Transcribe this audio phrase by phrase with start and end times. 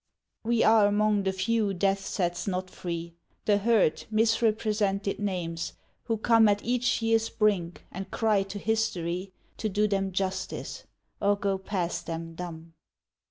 [0.43, 3.13] "We are among the few death sets not free,
[3.45, 5.73] The hurt, misrepresented names,
[6.05, 10.85] who come At each year's brink, and cry to History To do them justice,
[11.21, 12.73] or go past them dumb.